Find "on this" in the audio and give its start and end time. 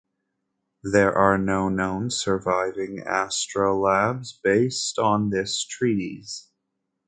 4.97-5.63